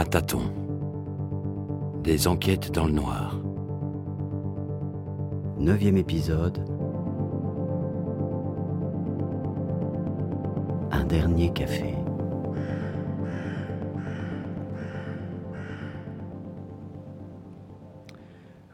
À 0.00 0.04
tâtons. 0.06 0.50
Des 2.02 2.26
enquêtes 2.26 2.72
dans 2.72 2.86
le 2.86 2.92
noir. 2.92 3.38
Neuvième 5.58 5.98
épisode. 5.98 6.56
Un 10.90 11.04
dernier 11.04 11.52
café. 11.52 11.94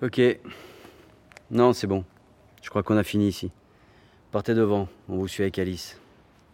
Ok. 0.02 0.20
Non, 1.50 1.72
c'est 1.72 1.88
bon. 1.88 2.04
Je 2.62 2.70
crois 2.70 2.84
qu'on 2.84 2.96
a 2.96 3.02
fini 3.02 3.27
ici. 3.27 3.50
Partez 4.30 4.54
devant, 4.54 4.86
on 5.08 5.16
vous 5.16 5.27
suit 5.27 5.43
avec 5.43 5.58
Alice. 5.58 5.98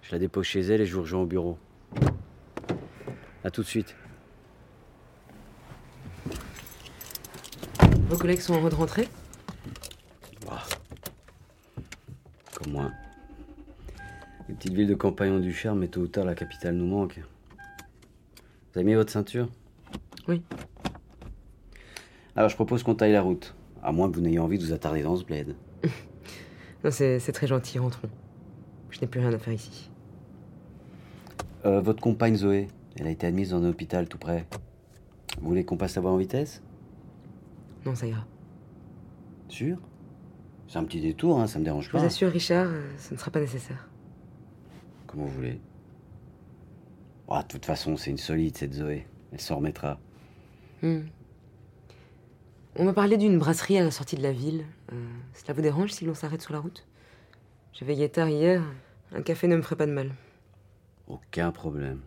Je 0.01 0.13
la 0.13 0.19
dépose 0.19 0.47
chez 0.47 0.61
elle 0.61 0.81
et 0.81 0.87
je 0.87 0.95
vous 0.95 1.03
rejoins 1.03 1.21
au 1.21 1.27
bureau. 1.27 1.59
A 3.45 3.51
tout 3.51 3.61
de 3.61 3.67
suite. 3.67 3.95
Vos 8.13 8.19
collègues 8.19 8.41
sont 8.41 8.53
en 8.53 8.61
route 8.61 8.73
de 8.73 8.77
rentrée 8.77 9.09
Bah. 10.47 10.63
Comme 12.55 12.73
moi. 12.73 12.91
Les 14.51 14.55
petites 14.55 14.75
villes 14.75 14.89
de 14.89 14.95
campagne 14.95 15.31
ont 15.31 15.41
du 15.41 15.51
charme, 15.51 15.79
mais 15.79 15.89
tôt 15.89 16.03
ou 16.03 16.07
tard, 16.09 16.27
la 16.27 16.35
capitale 16.35 16.75
nous 16.75 16.85
manque. 16.85 17.17
Vous 17.17 18.79
avez 18.79 18.85
mis 18.85 18.93
votre 18.93 19.11
ceinture? 19.11 19.49
Oui. 20.29 20.43
Alors, 22.37 22.51
je 22.51 22.55
propose 22.55 22.83
qu'on 22.83 22.95
taille 22.95 23.13
la 23.13 23.23
route. 23.23 23.55
À 23.83 23.93
moins 23.93 24.11
que 24.11 24.17
vous 24.17 24.21
n'ayez 24.21 24.39
envie 24.39 24.59
de 24.59 24.65
vous 24.65 24.75
attarder 24.75 25.03
dans 25.03 25.17
ce 25.17 25.25
bled. 25.25 25.57
Non, 26.85 26.91
c'est 26.91 27.33
très 27.33 27.47
gentil, 27.47 27.79
rentrons. 27.79 28.11
Je 28.91 29.01
n'ai 29.01 29.07
plus 29.07 29.21
rien 29.21 29.33
à 29.33 29.39
faire 29.39 29.55
ici. 29.55 29.89
Euh, 31.65 31.81
votre 31.81 32.03
compagne 32.03 32.37
Zoé, 32.37 32.69
elle 32.99 33.07
a 33.07 33.11
été 33.11 33.27
admise 33.27 33.51
dans 33.51 33.63
un 33.63 33.71
hôpital 33.71 34.07
tout 34.07 34.19
près. 34.19 34.45
Vous 35.41 35.49
voulez 35.49 35.65
qu'on 35.65 35.79
passe 35.79 35.95
la 35.95 36.03
voie 36.03 36.11
en 36.11 36.19
vitesse? 36.19 36.61
Non, 37.85 37.95
ça 37.95 38.07
ira. 38.07 38.25
Sûr? 39.49 39.79
C'est 40.69 40.79
un 40.79 40.85
petit 40.85 41.01
détour, 41.01 41.41
hein, 41.41 41.47
ça 41.47 41.59
me 41.59 41.65
dérange 41.65 41.87
Je 41.87 41.91
pas. 41.91 41.99
vous 41.99 42.05
assure, 42.05 42.31
Richard, 42.31 42.67
euh, 42.69 42.91
ce 42.99 43.13
ne 43.13 43.19
sera 43.19 43.31
pas 43.31 43.41
nécessaire. 43.41 43.89
Comme 45.07 45.21
vous 45.21 45.29
voulez? 45.29 45.61
Ah, 47.29 47.43
de 47.43 47.49
toute 47.49 47.65
façon, 47.67 47.97
c'est 47.97 48.11
une 48.11 48.19
solide, 48.19 48.57
cette 48.57 48.75
Zoé. 48.75 49.07
Elle 49.33 49.41
s'en 49.41 49.57
remettra. 49.57 49.99
Hmm. 50.83 51.01
On 52.77 52.85
m'a 52.85 52.93
parlé 52.93 53.17
d'une 53.19 53.39
brasserie 53.39 53.79
à 53.79 53.85
la 53.85 53.91
sortie 53.91 54.17
de 54.17 54.23
la 54.23 54.33
ville. 54.33 54.65
Euh, 54.93 55.07
cela 55.35 55.53
vous 55.55 55.61
dérange 55.63 55.91
si 55.93 56.05
l'on 56.05 56.15
s'arrête 56.15 56.41
sur 56.43 56.53
la 56.53 56.61
route? 56.61 56.87
J'ai 57.73 57.85
veillé 57.85 58.09
tard 58.09 58.29
hier. 58.29 58.63
Un 59.15 59.23
café 59.23 59.47
ne 59.49 59.57
me 59.57 59.63
ferait 59.63 59.77
pas 59.77 59.87
de 59.87 59.93
mal. 59.93 60.11
Aucun 61.07 61.51
problème. 61.53 62.01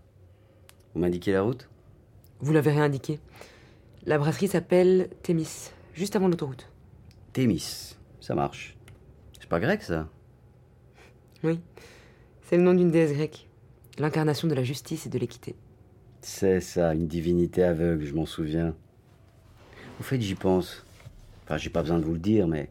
Vous 0.93 1.01
m'indiquez 1.01 1.33
la 1.33 1.43
route? 1.43 1.69
Vous 2.39 2.51
l'avez 2.51 2.71
réindiqué. 2.71 3.19
La 4.07 4.19
brasserie 4.19 4.47
s'appelle 4.47 5.09
Thémis, 5.23 5.71
juste 5.93 6.15
avant 6.15 6.27
l'autoroute. 6.27 6.71
Thémis. 7.33 7.95
Ça 8.21 8.35
marche. 8.35 8.77
C'est 9.39 9.49
pas 9.49 9.59
grec, 9.59 9.81
ça? 9.81 10.07
Oui. 11.43 11.59
C'est 12.43 12.57
le 12.57 12.61
nom 12.61 12.75
d'une 12.75 12.91
déesse 12.91 13.13
grecque. 13.13 13.49
L'incarnation 13.97 14.47
de 14.47 14.53
la 14.53 14.63
justice 14.63 15.07
et 15.07 15.09
de 15.09 15.17
l'équité. 15.17 15.55
C'est 16.21 16.61
ça, 16.61 16.93
une 16.93 17.07
divinité 17.07 17.63
aveugle, 17.63 18.05
je 18.05 18.13
m'en 18.13 18.27
souviens. 18.27 18.75
Au 19.99 20.03
fait, 20.03 20.21
j'y 20.21 20.35
pense. 20.35 20.85
Enfin, 21.43 21.57
j'ai 21.57 21.71
pas 21.71 21.81
besoin 21.81 21.97
de 21.97 22.05
vous 22.05 22.13
le 22.13 22.19
dire, 22.19 22.47
mais, 22.47 22.69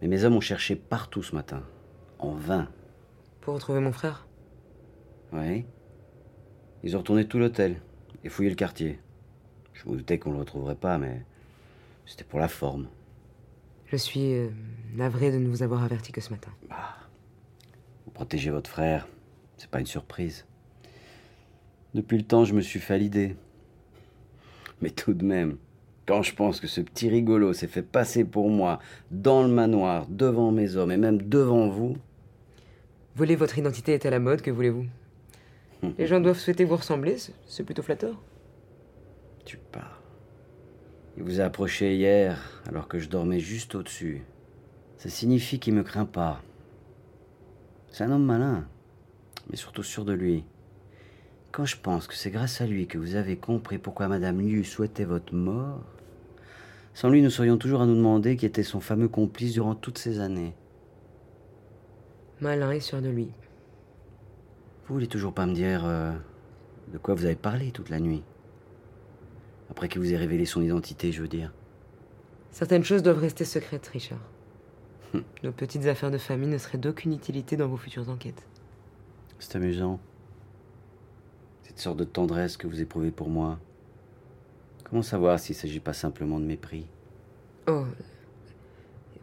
mais 0.00 0.06
mes 0.06 0.22
hommes 0.22 0.36
ont 0.36 0.40
cherché 0.40 0.76
partout 0.76 1.24
ce 1.24 1.34
matin. 1.34 1.64
En 2.20 2.34
vain. 2.34 2.68
Pour 3.40 3.54
retrouver 3.54 3.80
mon 3.80 3.92
frère? 3.92 4.28
Oui. 5.32 5.64
Ils 6.84 6.94
ont 6.94 7.00
retourné 7.00 7.26
tout 7.26 7.40
l'hôtel 7.40 7.80
et 8.22 8.28
fouillé 8.28 8.50
le 8.50 8.56
quartier. 8.56 9.00
Je 9.82 9.90
me 9.90 9.96
doutais 9.96 10.18
qu'on 10.18 10.32
le 10.32 10.38
retrouverait 10.38 10.74
pas, 10.74 10.98
mais 10.98 11.22
c'était 12.06 12.24
pour 12.24 12.38
la 12.38 12.48
forme. 12.48 12.88
Je 13.86 13.96
suis 13.96 14.34
euh, 14.34 14.48
navré 14.94 15.32
de 15.32 15.38
ne 15.38 15.48
vous 15.48 15.62
avoir 15.62 15.82
averti 15.82 16.12
que 16.12 16.20
ce 16.20 16.30
matin. 16.30 16.50
Vous 18.04 18.10
protégez 18.12 18.50
votre 18.50 18.70
frère, 18.70 19.08
c'est 19.56 19.70
pas 19.70 19.80
une 19.80 19.86
surprise. 19.86 20.44
Depuis 21.94 22.18
le 22.18 22.24
temps, 22.24 22.44
je 22.44 22.54
me 22.54 22.60
suis 22.60 22.78
fait 22.78 22.94
à 22.94 22.98
l'idée. 22.98 23.36
Mais 24.80 24.90
tout 24.90 25.14
de 25.14 25.24
même, 25.24 25.56
quand 26.06 26.22
je 26.22 26.34
pense 26.34 26.60
que 26.60 26.66
ce 26.66 26.80
petit 26.80 27.08
rigolo 27.08 27.52
s'est 27.52 27.66
fait 27.66 27.82
passer 27.82 28.24
pour 28.24 28.48
moi 28.48 28.78
dans 29.10 29.42
le 29.42 29.48
manoir, 29.48 30.06
devant 30.08 30.52
mes 30.52 30.76
hommes 30.76 30.92
et 30.92 30.96
même 30.96 31.22
devant 31.22 31.68
vous, 31.68 31.96
Voler 33.16 33.36
votre 33.36 33.58
identité 33.58 33.92
est 33.92 34.06
à 34.06 34.10
la 34.10 34.20
mode, 34.20 34.40
que 34.40 34.50
voulez-vous? 34.50 34.86
Les 35.98 36.06
gens 36.06 36.20
doivent 36.20 36.38
souhaiter 36.38 36.64
vous 36.64 36.76
ressembler, 36.76 37.16
c'est 37.46 37.64
plutôt 37.64 37.82
flatteur. 37.82 38.16
Tu 39.44 39.56
pars. 39.56 40.00
Il 41.16 41.22
vous 41.22 41.40
a 41.40 41.44
approché 41.44 41.96
hier 41.96 42.62
alors 42.68 42.88
que 42.88 42.98
je 42.98 43.08
dormais 43.08 43.40
juste 43.40 43.74
au-dessus. 43.74 44.22
Ça 44.96 45.08
signifie 45.08 45.58
qu'il 45.58 45.74
me 45.74 45.82
craint 45.82 46.04
pas. 46.04 46.42
C'est 47.90 48.04
un 48.04 48.12
homme 48.12 48.24
malin, 48.24 48.66
mais 49.50 49.56
surtout 49.56 49.82
sûr 49.82 50.04
de 50.04 50.12
lui. 50.12 50.44
Quand 51.52 51.64
je 51.64 51.76
pense 51.76 52.06
que 52.06 52.14
c'est 52.14 52.30
grâce 52.30 52.60
à 52.60 52.66
lui 52.66 52.86
que 52.86 52.98
vous 52.98 53.16
avez 53.16 53.36
compris 53.36 53.78
pourquoi 53.78 54.06
Madame 54.06 54.40
Liu 54.40 54.62
souhaitait 54.62 55.04
votre 55.04 55.34
mort, 55.34 55.82
sans 56.94 57.08
lui 57.08 57.22
nous 57.22 57.30
serions 57.30 57.58
toujours 57.58 57.82
à 57.82 57.86
nous 57.86 57.96
demander 57.96 58.36
qui 58.36 58.46
était 58.46 58.62
son 58.62 58.80
fameux 58.80 59.08
complice 59.08 59.52
durant 59.52 59.74
toutes 59.74 59.98
ces 59.98 60.20
années. 60.20 60.54
Malin 62.40 62.70
et 62.70 62.80
sûr 62.80 63.02
de 63.02 63.08
lui. 63.08 63.30
Vous 64.86 64.94
voulez 64.94 65.08
toujours 65.08 65.34
pas 65.34 65.46
me 65.46 65.54
dire 65.54 65.82
euh, 65.84 66.12
de 66.92 66.98
quoi 66.98 67.14
vous 67.14 67.24
avez 67.24 67.36
parlé 67.36 67.72
toute 67.72 67.90
la 67.90 68.00
nuit 68.00 68.22
Après 69.70 69.88
qu'il 69.88 70.00
vous 70.00 70.12
ait 70.12 70.16
révélé 70.16 70.44
son 70.44 70.62
identité, 70.62 71.12
je 71.12 71.22
veux 71.22 71.28
dire. 71.28 71.52
Certaines 72.50 72.84
choses 72.84 73.02
doivent 73.02 73.20
rester 73.20 73.44
secrètes, 73.44 73.86
Richard. 73.88 74.18
Nos 75.42 75.52
petites 75.52 75.86
affaires 75.86 76.10
de 76.10 76.18
famille 76.18 76.48
ne 76.48 76.58
seraient 76.58 76.78
d'aucune 76.78 77.12
utilité 77.12 77.56
dans 77.56 77.68
vos 77.68 77.76
futures 77.76 78.08
enquêtes. 78.10 78.46
C'est 79.38 79.56
amusant. 79.56 80.00
Cette 81.62 81.78
sorte 81.78 81.96
de 81.98 82.04
tendresse 82.04 82.56
que 82.56 82.66
vous 82.66 82.80
éprouvez 82.80 83.10
pour 83.10 83.28
moi. 83.28 83.58
Comment 84.84 85.02
savoir 85.02 85.38
s'il 85.38 85.54
ne 85.56 85.60
s'agit 85.60 85.80
pas 85.80 85.92
simplement 85.92 86.40
de 86.40 86.44
mépris? 86.44 86.86
Oh. 87.68 87.84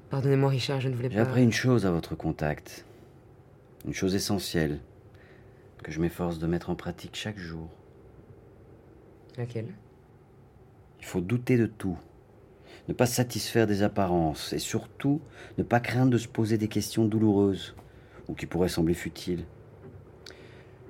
Pardonnez-moi, 0.09 0.49
Richard, 0.49 0.79
je 0.79 0.87
ne 0.87 0.95
voulais 0.95 1.09
J'ai 1.09 1.17
pas. 1.17 1.23
appris 1.23 1.43
une 1.43 1.51
chose 1.51 1.85
à 1.85 1.91
votre 1.91 2.15
contact. 2.15 2.85
Une 3.85 3.93
chose 3.93 4.15
essentielle. 4.15 4.79
Que 5.83 5.91
je 5.91 5.99
m'efforce 5.99 6.39
de 6.39 6.47
mettre 6.47 6.69
en 6.69 6.75
pratique 6.75 7.15
chaque 7.15 7.37
jour. 7.37 7.67
Laquelle? 9.37 9.73
Il 10.99 11.05
faut 11.05 11.21
douter 11.21 11.57
de 11.57 11.65
tout. 11.65 11.97
Ne 12.87 12.93
pas 12.93 13.05
satisfaire 13.05 13.67
des 13.67 13.83
apparences. 13.83 14.53
Et 14.53 14.59
surtout, 14.59 15.21
ne 15.57 15.63
pas 15.63 15.79
craindre 15.79 16.11
de 16.11 16.17
se 16.17 16.27
poser 16.27 16.57
des 16.57 16.67
questions 16.67 17.05
douloureuses. 17.05 17.75
Ou 18.27 18.33
qui 18.33 18.45
pourraient 18.45 18.69
sembler 18.69 18.93
futiles. 18.93 19.45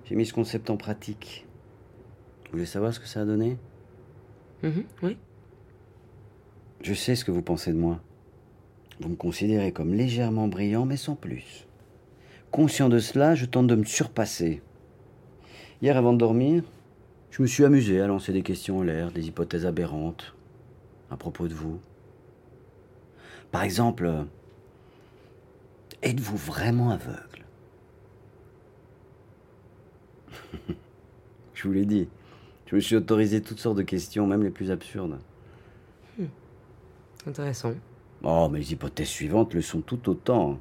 J'ai 0.05 0.15
mis 0.15 0.25
ce 0.25 0.33
concept 0.33 0.69
en 0.69 0.77
pratique. 0.77 1.45
Vous 2.45 2.53
voulez 2.53 2.65
savoir 2.65 2.93
ce 2.93 2.99
que 2.99 3.07
ça 3.07 3.21
a 3.21 3.25
donné? 3.25 3.57
Mhm, 4.63 4.83
Oui. 5.03 5.17
Je 6.81 6.93
sais 6.93 7.15
ce 7.15 7.25
que 7.25 7.31
vous 7.31 7.41
pensez 7.41 7.73
de 7.73 7.77
moi. 7.77 7.99
Vous 8.99 9.09
me 9.09 9.15
considérez 9.15 9.71
comme 9.71 9.93
légèrement 9.93 10.47
brillant, 10.47 10.85
mais 10.85 10.97
sans 10.97 11.15
plus. 11.15 11.67
Conscient 12.51 12.89
de 12.89 12.99
cela, 12.99 13.35
je 13.35 13.45
tente 13.45 13.67
de 13.67 13.75
me 13.75 13.83
surpasser. 13.83 14.61
Hier, 15.81 15.97
avant 15.97 16.13
de 16.13 16.17
dormir, 16.17 16.63
je 17.31 17.41
me 17.41 17.47
suis 17.47 17.65
amusé 17.65 18.01
à 18.01 18.07
lancer 18.07 18.33
des 18.33 18.41
questions 18.41 18.79
en 18.79 18.83
l'air, 18.83 19.11
des 19.11 19.27
hypothèses 19.27 19.65
aberrantes 19.65 20.33
à 21.09 21.17
propos 21.17 21.47
de 21.47 21.53
vous. 21.53 21.79
Par 23.51 23.63
exemple, 23.63 24.05
euh, 24.05 24.23
êtes-vous 26.01 26.37
vraiment 26.37 26.89
aveugle? 26.91 27.45
Je 31.53 31.67
vous 31.67 31.73
l'ai 31.73 31.85
dit. 31.85 32.07
Je 32.67 32.75
me 32.75 32.81
suis 32.81 32.95
autorisé 32.95 33.41
toutes 33.41 33.59
sortes 33.59 33.77
de 33.77 33.83
questions, 33.83 34.27
même 34.27 34.43
les 34.43 34.49
plus 34.49 34.71
absurdes. 34.71 35.17
Intéressant. 37.25 37.73
Oh, 38.23 38.47
mais 38.51 38.59
les 38.59 38.71
hypothèses 38.73 39.07
suivantes 39.07 39.53
le 39.53 39.61
sont 39.61 39.81
tout 39.81 40.09
autant. 40.09 40.59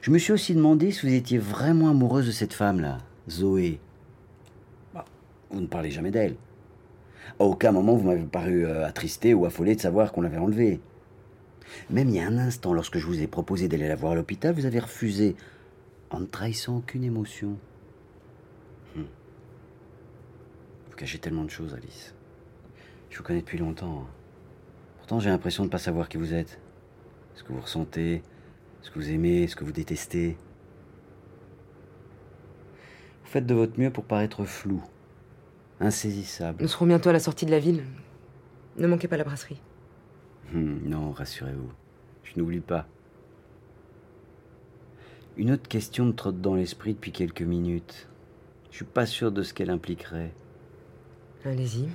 Je 0.00 0.10
me 0.10 0.18
suis 0.18 0.32
aussi 0.32 0.54
demandé 0.54 0.90
si 0.90 1.06
vous 1.06 1.14
étiez 1.14 1.38
vraiment 1.38 1.90
amoureuse 1.90 2.26
de 2.26 2.32
cette 2.32 2.52
femme-là, 2.52 2.98
Zoé. 3.30 3.78
Vous 5.52 5.60
ne 5.60 5.66
parlez 5.66 5.90
jamais 5.90 6.10
d'elle. 6.10 6.36
À 7.38 7.44
aucun 7.44 7.72
moment 7.72 7.94
vous 7.94 8.08
m'avez 8.08 8.22
paru 8.24 8.66
euh, 8.66 8.86
attristé 8.86 9.34
ou 9.34 9.44
affolé 9.44 9.74
de 9.74 9.80
savoir 9.80 10.12
qu'on 10.12 10.22
l'avait 10.22 10.38
enlevée. 10.38 10.80
Même 11.90 12.08
il 12.08 12.16
y 12.16 12.20
a 12.20 12.26
un 12.26 12.38
instant, 12.38 12.72
lorsque 12.72 12.98
je 12.98 13.06
vous 13.06 13.20
ai 13.20 13.26
proposé 13.26 13.68
d'aller 13.68 13.88
la 13.88 13.96
voir 13.96 14.12
à 14.12 14.14
l'hôpital, 14.14 14.54
vous 14.54 14.66
avez 14.66 14.80
refusé, 14.80 15.36
en 16.10 16.20
ne 16.20 16.26
trahissant 16.26 16.78
aucune 16.78 17.04
émotion. 17.04 17.56
Hmm. 18.96 19.04
Vous 20.90 20.96
cachez 20.96 21.18
tellement 21.18 21.44
de 21.44 21.50
choses, 21.50 21.74
Alice. 21.74 22.14
Je 23.10 23.18
vous 23.18 23.24
connais 23.24 23.40
depuis 23.40 23.58
longtemps. 23.58 24.06
Pourtant, 24.98 25.20
j'ai 25.20 25.30
l'impression 25.30 25.64
de 25.64 25.68
ne 25.68 25.72
pas 25.72 25.78
savoir 25.78 26.08
qui 26.08 26.16
vous 26.16 26.34
êtes. 26.34 26.58
Ce 27.34 27.42
que 27.42 27.52
vous 27.52 27.60
ressentez, 27.60 28.22
ce 28.82 28.90
que 28.90 28.98
vous 28.98 29.10
aimez, 29.10 29.46
ce 29.46 29.56
que 29.56 29.64
vous 29.64 29.72
détestez. 29.72 30.36
Vous 33.24 33.30
faites 33.30 33.46
de 33.46 33.54
votre 33.54 33.78
mieux 33.78 33.90
pour 33.90 34.04
paraître 34.04 34.44
flou, 34.44 34.82
insaisissable. 35.82 36.62
Nous 36.62 36.68
serons 36.68 36.86
bientôt 36.86 37.10
à 37.10 37.12
la 37.12 37.20
sortie 37.20 37.46
de 37.46 37.50
la 37.50 37.58
ville. 37.58 37.84
Ne 38.78 38.86
manquez 38.86 39.08
pas 39.08 39.16
la 39.16 39.24
brasserie. 39.24 39.60
Hum, 40.54 40.80
non, 40.84 41.12
rassurez-vous. 41.12 41.70
Je 42.24 42.38
n'oublie 42.38 42.60
pas. 42.60 42.86
Une 45.36 45.50
autre 45.50 45.68
question 45.68 46.06
me 46.06 46.12
trotte 46.12 46.40
dans 46.40 46.54
l'esprit 46.54 46.94
depuis 46.94 47.12
quelques 47.12 47.42
minutes. 47.42 48.08
Je 48.70 48.76
suis 48.76 48.84
pas 48.84 49.06
sûr 49.06 49.32
de 49.32 49.42
ce 49.42 49.52
qu'elle 49.52 49.70
impliquerait. 49.70 50.32
Allez-y. 51.44 51.88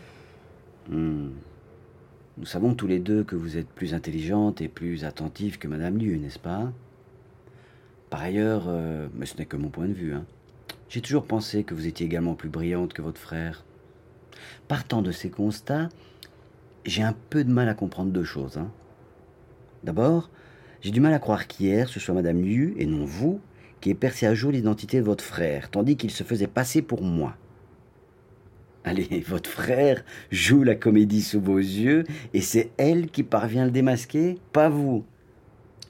Hmm. 0.89 1.31
Nous 2.37 2.45
savons 2.45 2.75
tous 2.75 2.87
les 2.87 2.99
deux 2.99 3.23
que 3.23 3.35
vous 3.35 3.57
êtes 3.57 3.67
plus 3.67 3.93
intelligente 3.93 4.61
et 4.61 4.67
plus 4.67 5.05
attentive 5.05 5.57
que 5.57 5.67
Madame 5.67 5.97
Liu, 5.97 6.17
n'est-ce 6.19 6.39
pas? 6.39 6.71
Par 8.09 8.21
ailleurs, 8.21 8.65
euh, 8.67 9.07
mais 9.15 9.25
ce 9.25 9.37
n'est 9.37 9.45
que 9.45 9.57
mon 9.57 9.69
point 9.69 9.87
de 9.87 9.93
vue, 9.93 10.13
hein, 10.13 10.25
j'ai 10.89 11.01
toujours 11.01 11.25
pensé 11.25 11.63
que 11.63 11.73
vous 11.73 11.87
étiez 11.87 12.05
également 12.05 12.35
plus 12.35 12.49
brillante 12.49 12.93
que 12.93 13.01
votre 13.01 13.19
frère. 13.19 13.65
Partant 14.67 15.01
de 15.01 15.11
ces 15.11 15.29
constats, 15.29 15.89
j'ai 16.85 17.03
un 17.03 17.15
peu 17.29 17.43
de 17.43 17.51
mal 17.51 17.69
à 17.69 17.73
comprendre 17.73 18.11
deux 18.11 18.23
choses. 18.23 18.57
hein. 18.57 18.71
D'abord, 19.83 20.29
j'ai 20.81 20.91
du 20.91 20.99
mal 20.99 21.13
à 21.13 21.19
croire 21.19 21.47
qu'hier, 21.47 21.87
ce 21.89 21.99
soit 21.99 22.13
Madame 22.15 22.41
Liu 22.41 22.75
et 22.77 22.85
non 22.85 23.05
vous 23.05 23.39
qui 23.81 23.89
ait 23.91 23.95
percé 23.95 24.25
à 24.25 24.33
jour 24.33 24.51
l'identité 24.51 24.99
de 24.99 25.05
votre 25.05 25.23
frère, 25.23 25.69
tandis 25.69 25.97
qu'il 25.97 26.09
se 26.11 26.23
faisait 26.23 26.47
passer 26.47 26.81
pour 26.81 27.03
moi. 27.03 27.35
Allez, 28.83 29.23
votre 29.27 29.49
frère 29.49 30.03
joue 30.31 30.63
la 30.63 30.75
comédie 30.75 31.21
sous 31.21 31.41
vos 31.41 31.57
yeux 31.57 32.03
et 32.33 32.41
c'est 32.41 32.71
elle 32.77 33.07
qui 33.07 33.23
parvient 33.23 33.63
à 33.63 33.65
le 33.65 33.71
démasquer, 33.71 34.37
pas 34.53 34.69
vous. 34.69 35.03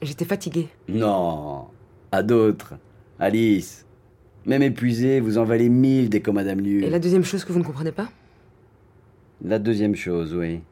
J'étais 0.02 0.24
fatiguée. 0.24 0.68
Non, 0.88 1.66
à 2.12 2.22
d'autres. 2.22 2.74
Alice, 3.18 3.86
même 4.46 4.62
épuisée, 4.62 5.20
vous 5.20 5.38
en 5.38 5.44
valez 5.44 5.68
mille 5.68 6.08
des 6.08 6.20
comme 6.20 6.36
Madame 6.36 6.60
Liu. 6.60 6.84
Et 6.84 6.90
la 6.90 6.98
deuxième 6.98 7.24
chose 7.24 7.44
que 7.44 7.52
vous 7.52 7.58
ne 7.58 7.64
comprenez 7.64 7.92
pas? 7.92 8.08
La 9.44 9.60
deuxième 9.60 9.94
chose, 9.94 10.34
oui. 10.34 10.62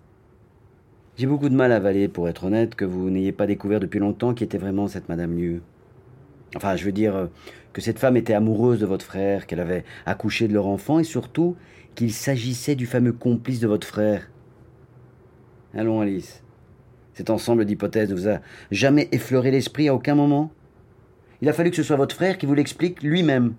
J'ai 1.16 1.26
beaucoup 1.26 1.48
de 1.48 1.54
mal 1.54 1.70
à 1.70 1.76
avaler, 1.76 2.08
pour 2.08 2.28
être 2.28 2.44
honnête, 2.44 2.74
que 2.74 2.84
vous 2.84 3.10
n'ayez 3.10 3.30
pas 3.30 3.46
découvert 3.46 3.78
depuis 3.78 4.00
longtemps 4.00 4.34
qui 4.34 4.42
était 4.42 4.58
vraiment 4.58 4.88
cette 4.88 5.08
Madame 5.08 5.36
Liu. 5.36 5.62
Enfin, 6.56 6.74
je 6.74 6.84
veux 6.84 6.90
dire 6.92 7.14
euh, 7.14 7.26
que 7.72 7.80
cette 7.80 8.00
femme 8.00 8.16
était 8.16 8.34
amoureuse 8.34 8.80
de 8.80 8.86
votre 8.86 9.04
frère, 9.04 9.46
qu'elle 9.46 9.60
avait 9.60 9.84
accouché 10.04 10.48
de 10.48 10.52
leur 10.52 10.66
enfant 10.66 10.98
et 10.98 11.04
surtout 11.04 11.54
qu'il 11.94 12.12
s'agissait 12.12 12.74
du 12.74 12.86
fameux 12.86 13.12
complice 13.12 13.60
de 13.60 13.68
votre 13.68 13.86
frère. 13.86 14.28
Allons, 15.72 16.00
Alice. 16.00 16.42
Cet 17.14 17.30
ensemble 17.30 17.66
d'hypothèses 17.66 18.10
ne 18.10 18.16
vous 18.16 18.28
a 18.28 18.40
jamais 18.72 19.08
effleuré 19.12 19.52
l'esprit 19.52 19.88
à 19.88 19.94
aucun 19.94 20.16
moment? 20.16 20.50
Il 21.40 21.48
a 21.48 21.52
fallu 21.52 21.70
que 21.70 21.76
ce 21.76 21.84
soit 21.84 21.96
votre 21.96 22.16
frère 22.16 22.36
qui 22.36 22.46
vous 22.46 22.54
l'explique 22.54 23.02
lui-même. 23.04 23.54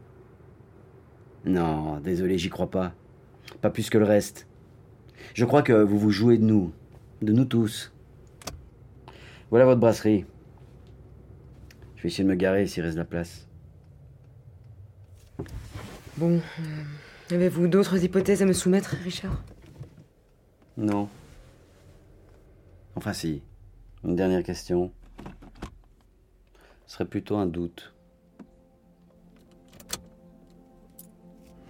Non, 1.45 1.99
désolé, 2.01 2.37
j'y 2.37 2.49
crois 2.49 2.69
pas. 2.69 2.93
Pas 3.61 3.69
plus 3.69 3.89
que 3.89 3.97
le 3.97 4.05
reste. 4.05 4.47
Je 5.33 5.45
crois 5.45 5.61
que 5.61 5.73
vous 5.73 5.99
vous 5.99 6.11
jouez 6.11 6.37
de 6.37 6.43
nous, 6.43 6.73
de 7.21 7.31
nous 7.31 7.45
tous. 7.45 7.93
Voilà 9.49 9.65
votre 9.65 9.79
brasserie. 9.79 10.25
Je 11.95 12.03
vais 12.03 12.09
essayer 12.09 12.23
de 12.23 12.29
me 12.29 12.35
garer 12.35 12.67
s'il 12.67 12.83
reste 12.83 12.95
de 12.95 13.01
la 13.01 13.05
place. 13.05 13.47
Bon, 16.17 16.41
euh, 16.59 17.35
avez-vous 17.35 17.67
d'autres 17.67 18.03
hypothèses 18.03 18.41
à 18.41 18.45
me 18.45 18.53
soumettre, 18.53 18.95
Richard? 19.03 19.43
Non. 20.75 21.09
Enfin 22.95 23.13
si. 23.13 23.43
Une 24.03 24.15
dernière 24.15 24.43
question. 24.43 24.91
Ce 26.85 26.93
serait 26.93 27.05
plutôt 27.05 27.37
un 27.37 27.45
doute. 27.45 27.93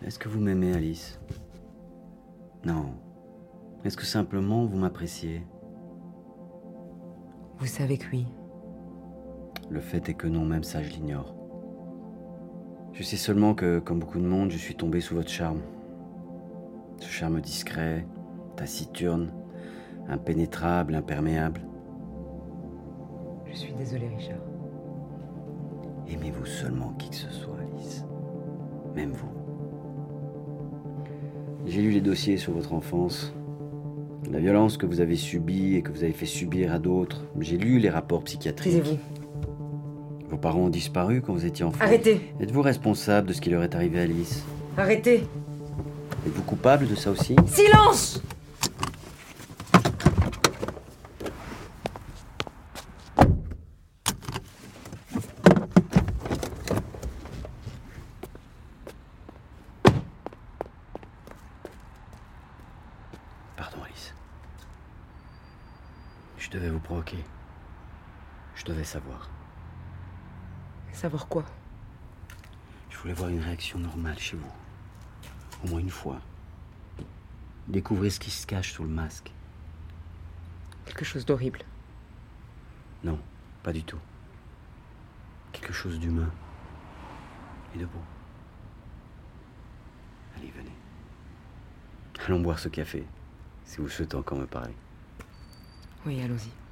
Est-ce 0.06 0.19
que 0.19 0.30
vous 0.30 0.39
m'aimez, 0.39 0.74
Alice? 0.74 1.19
Non. 2.63 2.94
Est-ce 3.85 3.95
que 3.95 4.06
simplement 4.06 4.65
vous 4.65 4.77
m'appréciez? 4.77 5.44
Vous 7.59 7.68
savez 7.68 7.97
que 7.97 8.07
oui. 8.12 8.27
Le 9.69 9.79
fait 9.79 10.09
est 10.09 10.13
que 10.13 10.27
non, 10.27 10.45
même 10.45 10.63
ça, 10.63 10.81
je 10.81 10.89
l'ignore. 10.89 11.35
Je 12.94 13.03
sais 13.03 13.18
seulement 13.18 13.53
que, 13.53 13.79
comme 13.79 14.00
beaucoup 14.00 14.19
de 14.19 14.27
monde, 14.27 14.50
je 14.51 14.57
suis 14.57 14.75
tombé 14.75 15.01
sous 15.01 15.15
votre 15.15 15.29
charme. 15.29 15.62
Ce 17.00 17.07
charme 17.07 17.41
discret, 17.41 18.06
taciturne, 18.56 19.31
impénétrable, 20.07 20.95
imperméable. 20.95 21.62
Je 23.45 23.56
suis 23.56 23.74
désolée, 23.74 24.07
Richard. 24.07 24.39
Aimez-vous 26.07 26.45
seulement 26.45 26.94
qui 26.94 27.09
que 27.09 27.15
ce 27.15 27.31
soit, 27.31 27.57
Alice? 27.59 28.06
Même 28.95 29.12
vous. 29.12 29.29
J'ai 31.65 31.81
lu 31.81 31.91
les 31.91 32.01
dossiers 32.01 32.38
sur 32.38 32.53
votre 32.53 32.74
enfance, 32.74 33.33
la 34.31 34.39
violence 34.39 34.77
que 34.77 34.85
vous 34.85 35.00
avez 35.01 35.15
subie 35.15 35.75
et 35.75 35.81
que 35.81 35.91
vous 35.91 36.03
avez 36.03 36.13
fait 36.13 36.25
subir 36.25 36.74
à 36.74 36.79
d'autres. 36.79 37.24
J'ai 37.39 37.57
lu 37.57 37.79
les 37.79 37.89
rapports 37.89 38.24
psychiatriques. 38.24 38.74
Taisez-vous. 38.83 38.97
Vos 40.29 40.38
parents 40.38 40.62
ont 40.65 40.69
disparu 40.69 41.21
quand 41.21 41.33
vous 41.33 41.45
étiez 41.45 41.63
enfant. 41.63 41.79
Arrêtez 41.81 42.19
Êtes-vous 42.41 42.62
responsable 42.62 43.27
de 43.29 43.33
ce 43.33 43.39
qui 43.41 43.50
leur 43.50 43.63
est 43.63 43.74
arrivé 43.75 44.00
à 44.00 44.03
Alice? 44.03 44.44
Arrêtez 44.77 45.24
Êtes-vous 46.25 46.44
coupable 46.44 46.88
de 46.88 46.95
ça 46.95 47.12
aussi? 47.12 47.35
Silence 47.47 48.21
Pardon, 63.56 63.77
Alice. 63.85 64.13
Je 66.38 66.50
devais 66.50 66.69
vous 66.69 66.79
provoquer. 66.79 67.17
Je 68.56 68.65
devais 68.65 68.76
savoir. 68.88 69.30
Savoir 70.94 71.28
quoi? 71.28 71.44
Je 72.89 72.98
voulais 72.98 73.13
voir 73.13 73.30
une 73.30 73.42
réaction 73.42 73.78
normale 73.78 74.18
chez 74.18 74.38
vous. 74.38 74.51
Au 75.63 75.68
moins 75.68 75.80
une 75.80 75.89
fois. 75.89 76.19
Découvrir 77.68 78.12
ce 78.12 78.19
qui 78.19 78.31
se 78.31 78.48
cache 78.48 78.74
sous 78.74 78.84
le 78.84 78.89
masque. 78.89 79.31
Quelque 80.86 81.04
chose 81.04 81.25
d'horrible. 81.25 81.60
Non, 83.04 83.19
pas 83.62 83.74
du 83.74 83.84
tout. 83.84 84.00
Quelque 85.51 85.74
chose 85.74 86.00
d'humain. 86.00 86.31
Et 87.75 87.80
de 87.80 87.86
beau. 87.86 88.01
Allez, 90.38 90.51
venez. 90.51 90.72
Allons 92.25 92.39
boire 92.39 92.60
ce 92.60 92.69
café, 92.69 93.06
si 93.65 93.77
vous 93.77 93.89
souhaitez 93.89 94.15
encore 94.15 94.38
me 94.38 94.48
parler. 94.48 94.75
Oui, 96.06 96.22
allons-y. 96.22 96.66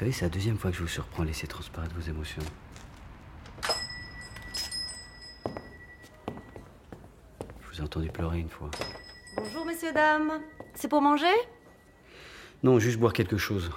Savez, 0.00 0.12
c'est 0.12 0.24
la 0.24 0.30
deuxième 0.30 0.56
fois 0.56 0.70
que 0.70 0.78
je 0.78 0.82
vous 0.82 0.88
surprends 0.88 1.24
à 1.24 1.26
laisser 1.26 1.46
transparaître 1.46 1.94
vos 1.94 2.00
émotions. 2.00 2.42
Je 7.60 7.68
vous 7.70 7.80
ai 7.80 7.82
entendu 7.82 8.08
pleurer 8.08 8.38
une 8.38 8.48
fois. 8.48 8.70
Bonjour 9.36 9.66
messieurs, 9.66 9.92
dames. 9.92 10.40
C'est 10.74 10.88
pour 10.88 11.02
manger? 11.02 11.26
Non, 12.62 12.78
juste 12.78 12.98
boire 12.98 13.12
quelque 13.12 13.36
chose. 13.36 13.70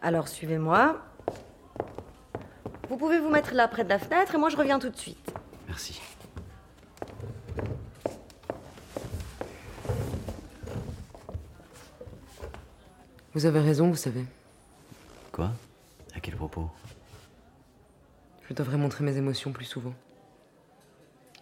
Alors 0.00 0.28
suivez-moi. 0.28 1.04
Vous 2.88 2.96
pouvez 2.96 3.18
vous 3.18 3.28
mettre 3.30 3.52
là 3.52 3.66
près 3.66 3.82
de 3.82 3.88
la 3.88 3.98
fenêtre 3.98 4.36
et 4.36 4.38
moi 4.38 4.48
je 4.48 4.56
reviens 4.56 4.78
tout 4.78 4.90
de 4.90 4.96
suite. 4.96 5.34
Merci. 5.66 6.00
Vous 13.34 13.44
avez 13.44 13.58
raison, 13.58 13.88
vous 13.88 13.96
savez. 13.96 14.24
Quoi? 15.32 15.50
À 16.14 16.20
quel 16.20 16.36
propos? 16.36 16.68
Je 18.48 18.54
devrais 18.54 18.76
montrer 18.76 19.02
mes 19.02 19.16
émotions 19.16 19.50
plus 19.52 19.64
souvent. 19.64 19.94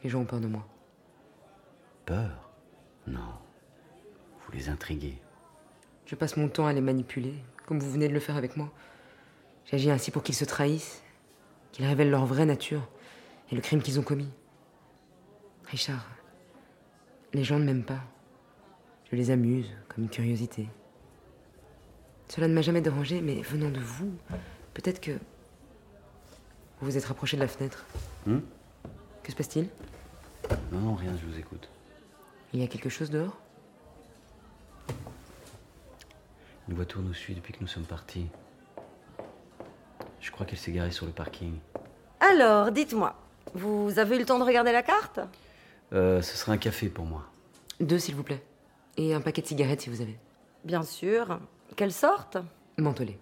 Les 0.04 0.08
gens 0.08 0.20
ont 0.20 0.24
peur 0.24 0.40
de 0.40 0.46
moi. 0.46 0.66
Peur? 2.06 2.50
Non. 3.08 3.34
Vous 4.38 4.52
les 4.52 4.68
intriguez. 4.68 5.20
Je 6.06 6.14
passe 6.14 6.36
mon 6.36 6.48
temps 6.48 6.66
à 6.66 6.72
les 6.72 6.80
manipuler, 6.80 7.34
comme 7.66 7.80
vous 7.80 7.90
venez 7.90 8.08
de 8.08 8.14
le 8.14 8.20
faire 8.20 8.36
avec 8.36 8.56
moi. 8.56 8.72
J'agis 9.66 9.90
ainsi 9.90 10.10
pour 10.10 10.22
qu'ils 10.22 10.36
se 10.36 10.44
trahissent, 10.44 11.02
qu'ils 11.72 11.86
révèlent 11.86 12.10
leur 12.10 12.26
vraie 12.26 12.46
nature 12.46 12.88
et 13.50 13.56
le 13.56 13.60
crime 13.60 13.82
qu'ils 13.82 13.98
ont 13.98 14.04
commis. 14.04 14.30
Richard, 15.66 16.06
les 17.32 17.44
gens 17.44 17.58
ne 17.58 17.64
m'aiment 17.64 17.84
pas. 17.84 18.02
Je 19.10 19.16
les 19.16 19.30
amuse, 19.30 19.70
comme 19.88 20.04
une 20.04 20.10
curiosité. 20.10 20.68
Cela 22.30 22.46
ne 22.46 22.54
m'a 22.54 22.62
jamais 22.62 22.80
dérangé, 22.80 23.20
mais 23.20 23.42
venant 23.42 23.70
de 23.70 23.80
vous, 23.80 24.12
peut-être 24.72 25.00
que. 25.00 25.10
Vous 26.80 26.86
vous 26.86 26.96
êtes 26.96 27.04
rapproché 27.04 27.36
de 27.36 27.42
la 27.42 27.48
fenêtre. 27.48 27.84
Hum 28.26 28.42
Que 29.22 29.32
se 29.32 29.36
passe-t-il? 29.36 29.68
Non, 30.72 30.78
non, 30.78 30.94
rien, 30.94 31.12
je 31.20 31.26
vous 31.26 31.38
écoute. 31.38 31.68
Il 32.54 32.60
y 32.60 32.64
a 32.64 32.68
quelque 32.68 32.88
chose 32.88 33.10
dehors? 33.10 33.36
Une 36.68 36.74
voiture 36.74 37.00
nous 37.00 37.14
suit 37.14 37.34
depuis 37.34 37.52
que 37.52 37.58
nous 37.60 37.66
sommes 37.66 37.84
partis. 37.84 38.26
Je 40.20 40.30
crois 40.30 40.46
qu'elle 40.46 40.58
s'est 40.58 40.72
garée 40.72 40.92
sur 40.92 41.06
le 41.06 41.12
parking. 41.12 41.58
Alors, 42.20 42.70
dites-moi, 42.70 43.16
Vous 43.54 43.98
avez 43.98 44.14
eu 44.16 44.18
le 44.20 44.24
temps 44.24 44.38
de 44.38 44.44
regarder 44.44 44.70
la 44.70 44.84
carte? 44.84 45.18
Euh, 45.92 46.22
ce 46.22 46.36
sera 46.36 46.52
un 46.52 46.58
café 46.58 46.88
pour 46.88 47.04
moi. 47.04 47.24
Deux, 47.80 47.98
s'il 47.98 48.14
vous 48.14 48.22
plaît. 48.22 48.42
Et 48.96 49.12
un 49.14 49.20
paquet 49.20 49.42
de 49.42 49.46
cigarettes, 49.48 49.80
si 49.80 49.90
vous 49.90 50.00
avez. 50.00 50.16
Bien 50.64 50.84
sûr. 50.84 51.40
Quelle 51.76 51.92
sorte? 51.92 52.38
Mentholé. 52.78 53.18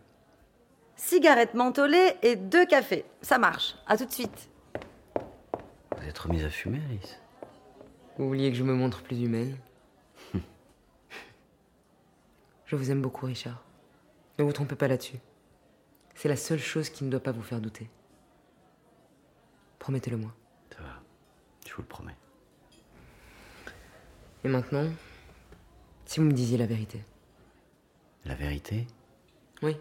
Cigarette 0.97 1.55
mentholée 1.55 2.17
et 2.23 2.37
deux 2.37 2.67
cafés. 2.67 3.05
Ça 3.23 3.39
marche. 3.39 3.77
À 3.87 3.97
tout 3.97 4.05
de 4.05 4.13
suite. 4.13 4.51
Vous 5.97 6.07
êtes 6.09 6.19
remise 6.19 6.45
à 6.45 6.51
fumer, 6.51 6.81
Alice? 6.89 7.21
Vous 8.17 8.27
vouliez 8.27 8.51
que 8.51 8.57
je 8.57 8.65
me 8.65 8.75
montre 8.75 9.03
plus 9.03 9.21
humaine? 9.23 9.57
Je 12.67 12.77
vous 12.77 12.91
aime 12.91 13.01
beaucoup, 13.01 13.27
Richard. 13.27 13.63
Ne 14.39 14.45
vous 14.45 14.53
trompez 14.53 14.75
pas 14.77 14.89
là-dessus. 14.89 15.19
C'est 16.15 16.29
la 16.29 16.37
seule 16.37 16.59
chose 16.59 16.91
qui 16.91 17.05
ne 17.05 17.11
doit 17.11 17.21
pas 17.21 17.33
vous 17.33 17.43
faire 17.43 17.61
douter. 17.61 17.89
Promettez-le-moi. 19.79 20.33
Ça 20.75 20.83
va, 20.83 21.01
je 21.67 21.73
vous 21.75 21.83
le 21.83 21.89
promets. 21.89 22.17
Et 24.45 24.49
maintenant, 24.49 24.87
si 26.05 26.21
vous 26.21 26.27
me 26.27 26.33
disiez 26.33 26.59
la 26.59 26.67
vérité. 26.67 27.05
La 28.29 28.35
vérité 28.35 28.87
Oui. 29.63 29.77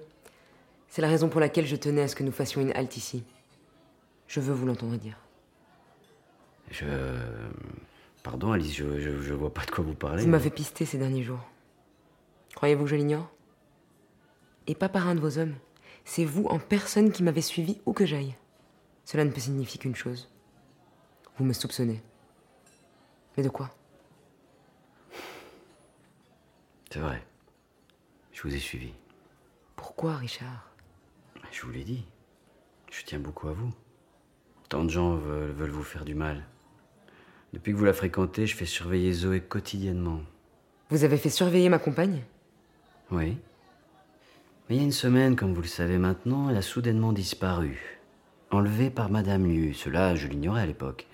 C'est 0.87 1.01
la 1.01 1.09
raison 1.09 1.27
pour 1.27 1.41
laquelle 1.41 1.67
je 1.67 1.75
tenais 1.75 2.01
à 2.01 2.07
ce 2.07 2.15
que 2.15 2.23
nous 2.23 2.31
fassions 2.31 2.61
une 2.61 2.71
halte 2.71 2.95
ici. 2.95 3.25
Je 4.27 4.39
veux 4.39 4.53
vous 4.53 4.65
l'entendre 4.65 4.95
dire. 4.95 5.17
Je. 6.71 6.85
Pardon, 8.23 8.53
Alice, 8.53 8.73
je, 8.73 8.99
je, 8.99 9.21
je 9.21 9.33
vois 9.33 9.53
pas 9.53 9.65
de 9.65 9.71
quoi 9.71 9.83
vous 9.83 9.93
parlez. 9.93 10.23
Vous 10.23 10.29
m'avez 10.29 10.49
pisté 10.49 10.85
ces 10.85 10.97
derniers 10.97 11.23
jours. 11.23 11.43
Croyez-vous 12.55 12.85
que 12.85 12.89
je 12.89 12.95
l'ignore? 12.95 13.29
Et 14.65 14.75
pas 14.75 14.89
par 14.89 15.07
un 15.07 15.15
de 15.15 15.19
vos 15.19 15.37
hommes. 15.37 15.55
C'est 16.05 16.25
vous 16.25 16.45
en 16.45 16.57
personne 16.57 17.11
qui 17.11 17.23
m'avez 17.23 17.41
suivi 17.41 17.79
où 17.85 17.91
que 17.91 18.05
j'aille. 18.05 18.35
Cela 19.03 19.25
ne 19.25 19.29
peut 19.31 19.41
signifier 19.41 19.79
qu'une 19.79 19.95
chose. 19.95 20.29
Vous 21.37 21.45
me 21.45 21.53
soupçonnez. 21.53 22.01
Mais 23.35 23.43
de 23.43 23.49
quoi? 23.49 23.69
C'est 26.89 26.99
vrai. 26.99 27.21
Je 28.37 28.43
vous 28.43 28.53
ai 28.53 28.59
suivi. 28.59 28.93
Pourquoi, 29.75 30.17
Richard? 30.17 30.69
Je 31.51 31.63
vous 31.63 31.71
l'ai 31.71 31.83
dit. 31.83 32.05
Je 32.91 33.03
tiens 33.03 33.17
beaucoup 33.17 33.47
à 33.47 33.53
vous. 33.53 33.73
Tant 34.69 34.83
de 34.83 34.91
gens 34.91 35.15
veulent, 35.15 35.49
veulent 35.53 35.71
vous 35.71 35.81
faire 35.81 36.05
du 36.05 36.13
mal. 36.13 36.45
Depuis 37.53 37.71
que 37.71 37.77
vous 37.77 37.85
la 37.85 37.93
fréquentez, 37.93 38.45
je 38.45 38.55
fais 38.55 38.67
surveiller 38.67 39.11
Zoé 39.11 39.41
quotidiennement. 39.41 40.21
Vous 40.91 41.03
avez 41.03 41.17
fait 41.17 41.31
surveiller 41.31 41.67
ma 41.69 41.79
compagne? 41.79 42.21
Oui. 43.09 43.39
Mais 44.69 44.75
il 44.75 44.77
y 44.77 44.81
a 44.81 44.83
une 44.83 44.91
semaine, 44.91 45.35
comme 45.35 45.55
vous 45.55 45.63
le 45.63 45.67
savez 45.67 45.97
maintenant, 45.97 46.47
elle 46.47 46.57
a 46.57 46.61
soudainement 46.61 47.13
disparu. 47.13 47.99
Enlevée 48.51 48.91
par 48.91 49.09
Madame 49.09 49.47
Liu. 49.47 49.73
Cela, 49.73 50.13
je 50.13 50.27
l'ignorais 50.27 50.61
à 50.61 50.67
l'époque. 50.67 51.07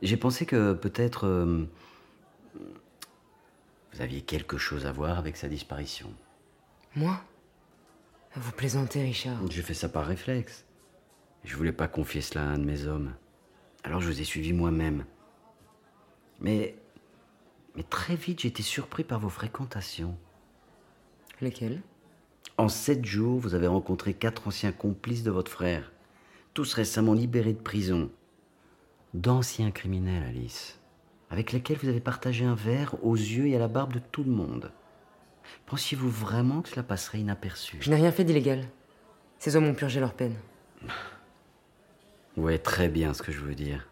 J'ai 0.00 0.16
pensé 0.16 0.46
que 0.46 0.72
peut-être. 0.72 1.26
euh, 1.26 1.66
vous 3.92 4.00
aviez 4.00 4.22
quelque 4.22 4.58
chose 4.58 4.86
à 4.86 4.92
voir 4.92 5.18
avec 5.18 5.36
sa 5.36 5.48
disparition. 5.48 6.12
Moi? 6.94 7.20
Vous 8.34 8.52
plaisantez, 8.52 9.02
Richard. 9.02 9.38
J'ai 9.50 9.62
fait 9.62 9.74
ça 9.74 9.88
par 9.88 10.06
réflexe. 10.06 10.64
Je 11.44 11.56
voulais 11.56 11.72
pas 11.72 11.88
confier 11.88 12.22
cela 12.22 12.44
à 12.44 12.48
un 12.48 12.58
de 12.58 12.64
mes 12.64 12.86
hommes. 12.86 13.14
Alors 13.84 14.00
je 14.00 14.06
vous 14.06 14.20
ai 14.20 14.24
suivi 14.24 14.52
moi-même. 14.52 15.04
Mais. 16.40 16.76
Mais 17.74 17.82
très 17.82 18.16
vite, 18.16 18.40
j'ai 18.40 18.48
été 18.48 18.62
surpris 18.62 19.02
par 19.02 19.18
vos 19.18 19.30
fréquentations. 19.30 20.16
Lesquels 21.40 21.80
En 22.58 22.68
sept 22.68 23.04
jours, 23.04 23.40
vous 23.40 23.54
avez 23.54 23.66
rencontré 23.66 24.12
quatre 24.12 24.46
anciens 24.46 24.72
complices 24.72 25.22
de 25.22 25.30
votre 25.30 25.50
frère, 25.50 25.90
tous 26.52 26.74
récemment 26.74 27.14
libérés 27.14 27.54
de 27.54 27.58
prison. 27.58 28.10
D'anciens 29.14 29.70
criminels, 29.70 30.22
Alice, 30.22 30.78
avec 31.32 31.52
lesquels 31.52 31.78
vous 31.82 31.88
avez 31.88 32.00
partagé 32.00 32.44
un 32.44 32.54
verre 32.54 32.94
aux 33.02 33.16
yeux 33.16 33.46
et 33.46 33.56
à 33.56 33.58
la 33.58 33.66
barbe 33.66 33.94
de 33.94 33.98
tout 33.98 34.22
le 34.22 34.30
monde. 34.30 34.70
Pensiez-vous 35.64 36.10
vraiment 36.10 36.60
que 36.60 36.68
cela 36.68 36.82
passerait 36.82 37.20
inaperçu? 37.20 37.78
Je 37.80 37.88
n'ai 37.88 37.96
rien 37.96 38.12
fait 38.12 38.24
d'illégal. 38.24 38.68
Ces 39.38 39.56
hommes 39.56 39.64
ont 39.64 39.74
purgé 39.74 39.98
leur 39.98 40.12
peine. 40.12 40.36
Vous 42.36 42.42
voyez 42.42 42.58
très 42.58 42.90
bien 42.90 43.14
ce 43.14 43.22
que 43.22 43.32
je 43.32 43.40
veux 43.40 43.54
dire. 43.54 43.88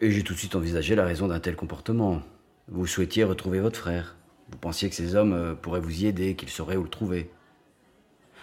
Et 0.00 0.12
j'ai 0.12 0.22
tout 0.22 0.34
de 0.34 0.38
suite 0.38 0.54
envisagé 0.54 0.94
la 0.94 1.04
raison 1.04 1.26
d'un 1.26 1.40
tel 1.40 1.56
comportement. 1.56 2.22
Vous 2.68 2.86
souhaitiez 2.86 3.24
retrouver 3.24 3.58
votre 3.58 3.80
frère. 3.80 4.14
Vous 4.50 4.58
pensiez 4.58 4.88
que 4.88 4.94
ces 4.94 5.16
hommes 5.16 5.32
euh, 5.32 5.54
pourraient 5.56 5.80
vous 5.80 6.02
y 6.02 6.06
aider, 6.06 6.36
qu'ils 6.36 6.48
sauraient 6.48 6.76
où 6.76 6.84
le 6.84 6.88
trouver. 6.88 7.28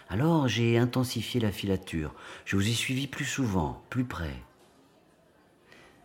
Alors 0.10 0.50
j'ai 0.50 0.78
intensifié 0.78 1.40
la 1.40 1.54
filature. 1.54 2.14
Je 2.44 2.58
vous 2.58 2.68
ai 2.68 2.74
suivi 2.74 3.08
plus 3.08 3.24
souvent, 3.24 3.82
plus 3.90 4.04
près. 4.04 4.36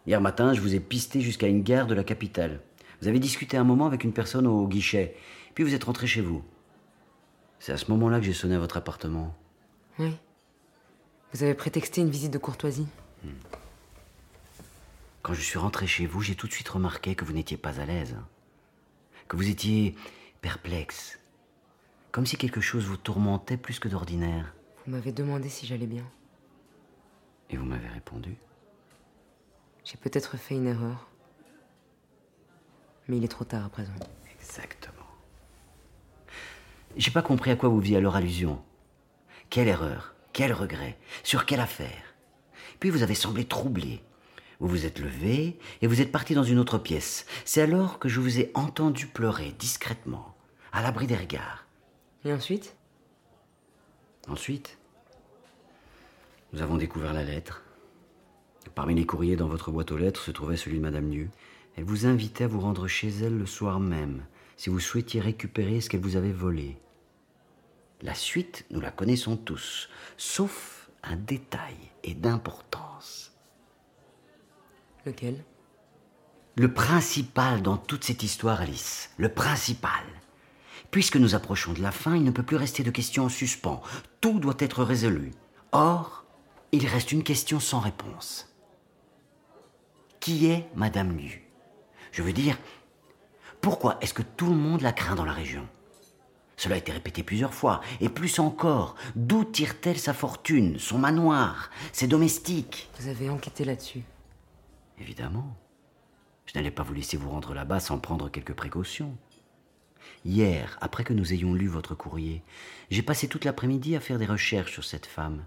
Hier 0.06 0.20
matin, 0.20 0.54
je 0.54 0.60
vous 0.60 0.75
ai 0.75 0.80
pisté 0.80 1.20
jusqu'à 1.20 1.48
une 1.48 1.62
gare 1.62 1.88
de 1.88 1.94
la 1.94 2.04
capitale. 2.04 2.60
Vous 3.00 3.08
avez 3.08 3.18
discuté 3.18 3.56
un 3.56 3.64
moment 3.64 3.86
avec 3.86 4.04
une 4.04 4.12
personne 4.12 4.46
au 4.46 4.68
guichet, 4.68 5.16
puis 5.54 5.64
vous 5.64 5.75
êtes 5.75 5.84
rentré 5.84 6.06
chez 6.06 6.20
vous. 6.20 6.44
C'est 7.58 7.72
à 7.72 7.76
ce 7.76 7.90
moment-là 7.90 8.20
que 8.20 8.26
j'ai 8.26 8.32
sonné 8.32 8.54
à 8.54 8.60
votre 8.60 8.76
appartement. 8.76 9.34
Oui. 9.98 10.12
Vous 11.32 11.42
avez 11.42 11.54
prétexté 11.54 12.00
une 12.00 12.10
visite 12.10 12.32
de 12.32 12.38
courtoisie. 12.38 12.86
Quand 15.22 15.34
je 15.34 15.40
suis 15.40 15.58
rentré 15.58 15.88
chez 15.88 16.06
vous, 16.06 16.22
j'ai 16.22 16.36
tout 16.36 16.46
de 16.46 16.52
suite 16.52 16.68
remarqué 16.68 17.16
que 17.16 17.25
vous 17.25 17.32
n'étiez 17.32 17.56
pas 17.56 17.80
à 17.80 17.84
l'aise. 17.84 18.16
Que 19.26 19.36
vous 19.36 19.50
étiez 19.50 19.96
perplexe. 20.40 21.18
Comme 22.12 22.26
si 22.26 22.36
quelque 22.36 22.60
chose 22.60 22.84
vous 22.84 22.96
tourmentait 22.96 23.56
plus 23.56 23.80
que 23.80 23.88
d'ordinaire. 23.88 24.54
Vous 24.86 24.92
m'avez 24.92 25.10
demandé 25.10 25.48
si 25.48 25.66
j'allais 25.66 25.88
bien. 25.88 26.04
Et 27.50 27.56
vous 27.56 27.64
m'avez 27.64 27.88
répondu. 27.88 28.36
J'ai 29.87 29.97
peut-être 29.97 30.37
fait 30.37 30.57
une 30.57 30.66
erreur. 30.66 31.09
Mais 33.07 33.19
il 33.19 33.25
est 33.25 33.28
trop 33.28 33.45
tard 33.45 33.64
à 33.64 33.69
présent. 33.69 33.93
Exactement. 34.35 35.07
J'ai 36.97 37.12
pas 37.12 37.23
compris 37.23 37.52
à 37.52 37.57
quoi 37.57 37.69
vous 37.69 37.81
faisiez 37.81 37.97
alors 37.97 38.16
allusion. 38.16 38.61
Quelle 39.49 39.69
erreur, 39.69 40.16
quel 40.33 40.52
regret, 40.52 40.99
sur 41.23 41.47
quelle 41.47 41.61
affaire. 41.61 42.16
Puis 42.81 42.90
vous 42.90 43.05
avez 43.05 43.14
semblé 43.14 43.45
troublé. 43.45 44.02
Vous 44.59 44.66
vous 44.66 44.87
êtes 44.87 44.99
levé 44.99 45.57
et 45.83 45.87
vous 45.87 46.00
êtes 46.00 46.11
parti 46.11 46.35
dans 46.35 46.43
une 46.43 46.59
autre 46.59 46.78
pièce. 46.78 47.25
C'est 47.45 47.62
alors 47.62 48.00
que 48.00 48.09
je 48.09 48.19
vous 48.19 48.40
ai 48.40 48.50
entendu 48.55 49.07
pleurer 49.07 49.55
discrètement, 49.57 50.35
à 50.73 50.83
l'abri 50.83 51.07
des 51.07 51.16
regards. 51.16 51.64
Et 52.25 52.33
ensuite? 52.33 52.75
Ensuite, 54.26 54.78
nous 56.52 56.61
avons 56.61 56.76
découvert 56.76 57.12
la 57.12 57.23
lettre. 57.23 57.62
Parmi 58.75 58.94
les 58.94 59.06
courriers 59.06 59.37
dans 59.37 59.49
votre 59.49 59.70
boîte 59.70 59.92
aux 59.92 59.96
lettres 59.96 60.23
se 60.23 60.30
trouvait 60.30 60.56
celui 60.56 60.78
de 60.78 60.82
Madame 60.82 61.11
Liu. 61.11 61.30
Elle 61.76 61.85
vous 61.85 62.06
invitait 62.06 62.44
à 62.44 62.49
vous 62.49 62.61
rendre 62.61 62.88
chez 62.88 63.08
elle 63.08 63.38
le 63.38 63.46
soir 63.46 63.80
même, 63.80 64.25
si 64.56 64.70
vous 64.70 64.80
souhaitiez 64.80 65.20
récupérer 65.20 65.80
ce 65.80 65.88
qu'elle 65.88 66.00
vous 66.00 66.16
avait 66.16 66.32
volé. 66.32 66.78
La 68.02 68.14
suite, 68.14 68.66
nous 68.70 68.80
la 68.80 68.90
connaissons 68.90 69.37
tous, 69.37 69.88
sauf 70.16 70.90
un 71.02 71.16
détail 71.16 71.76
et 72.04 72.14
d'importance. 72.14 73.32
Lequel? 75.04 75.44
Le 76.56 76.73
principal 76.73 77.62
dans 77.62 77.76
toute 77.76 78.04
cette 78.04 78.23
histoire, 78.23 78.61
Alice, 78.61 79.11
le 79.18 79.28
principal. 79.28 80.04
Puisque 80.90 81.16
nous 81.16 81.35
approchons 81.35 81.73
de 81.75 81.82
la 81.82 81.92
fin, 81.92 82.16
il 82.16 82.25
ne 82.25 82.30
peut 82.30 82.42
plus 82.42 82.56
rester 82.56 82.82
de 82.82 82.90
questions 82.90 83.25
en 83.25 83.28
suspens. 83.28 83.82
Tout 84.20 84.40
doit 84.40 84.56
être 84.58 84.82
résolu. 84.82 85.32
Or, 85.73 86.25
il 86.73 86.87
reste 86.87 87.12
une 87.12 87.23
question 87.23 87.61
sans 87.61 87.80
réponse. 87.80 88.55
Qui 90.26 90.47
est 90.47 90.66
Madame 90.75 91.16
Liu 91.16 91.40
Je 92.11 92.21
veux 92.21 92.33
dire, 92.33 92.59
pourquoi 93.61 93.97
est-ce 94.00 94.12
que 94.12 94.25
tout 94.25 94.49
le 94.49 94.56
monde 94.56 94.80
la 94.80 94.92
craint 94.92 95.14
dans 95.14 95.25
la 95.25 95.33
région? 95.33 95.68
Cela 96.56 96.75
a 96.75 96.78
été 96.78 96.90
répété 96.90 97.23
plusieurs 97.23 97.54
fois, 97.54 97.80
et 98.00 98.09
plus 98.09 98.40
encore. 98.40 98.97
D'où 99.14 99.45
tire-t-elle 99.45 100.00
sa 100.00 100.12
fortune, 100.12 100.80
son 100.80 100.99
manoir, 100.99 101.71
ses 101.92 102.09
domestiques? 102.09 102.90
Vous 102.99 103.06
avez 103.06 103.30
enquêté 103.30 103.64
là-dessus. 103.64 104.02
Évidemment. 104.99 105.56
Je 106.47 106.54
n'allais 106.59 106.73
pas 106.73 106.83
vous 106.83 106.95
laisser 106.95 107.16
vous 107.16 107.30
rendre 107.30 107.54
là-bas 107.54 107.78
sans 107.78 108.00
prendre 108.00 108.28
quelques 108.28 108.54
précautions. 108.54 109.16
Hier, 110.25 110.76
après 110.80 111.04
que 111.04 111.14
nous 111.14 111.35
ayons 111.35 111.54
lu 111.54 111.68
votre 111.68 111.95
courrier, 111.95 112.42
j'ai 112.90 113.02
passé 113.02 113.28
toute 113.28 113.45
l'après-midi 113.45 113.95
à 113.95 114.00
faire 114.00 114.18
des 114.18 114.26
recherches 114.26 114.73
sur 114.73 114.83
cette 114.83 115.06
femme. 115.06 115.45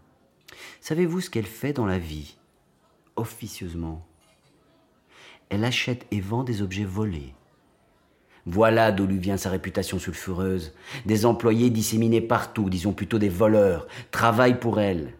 Savez-vous 0.80 1.20
ce 1.20 1.30
qu'elle 1.30 1.48
fait 1.48 1.74
dans 1.74 1.86
la 1.86 2.00
vie? 2.00 2.38
Officieusement. 3.18 4.09
Elle 5.50 5.66
achète 5.66 6.06
et 6.12 6.22
vend 6.22 6.44
des 6.44 6.62
objets 6.62 6.86
volés. 6.86 7.34
Voilà 8.46 8.92
d'où 8.92 9.06
lui 9.06 9.18
vient 9.18 9.38
sa 9.38 9.50
réputation 9.50 10.00
sulfureuse. 10.00 10.74
Des 11.06 11.26
employés 11.26 11.70
disséminés 11.70 12.22
partout, 12.22 12.70
disons 12.70 12.94
plutôt 12.94 13.20
des 13.20 13.30
voleurs, 13.30 13.88
travaillent 14.12 14.60
pour 14.60 14.80
elle. 14.80 15.14